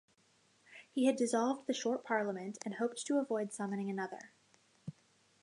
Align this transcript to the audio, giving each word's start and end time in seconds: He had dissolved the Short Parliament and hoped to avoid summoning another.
He 0.89 1.05
had 1.05 1.15
dissolved 1.15 1.67
the 1.67 1.75
Short 1.75 2.03
Parliament 2.03 2.57
and 2.65 2.73
hoped 2.73 3.05
to 3.05 3.19
avoid 3.19 3.53
summoning 3.53 3.87
another. 3.87 4.31